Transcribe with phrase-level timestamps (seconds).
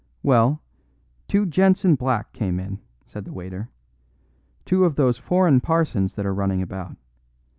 [0.23, 0.63] "Well,
[1.27, 3.69] two gents in black came in," said the waiter;
[4.65, 6.97] "two of those foreign parsons that are running about.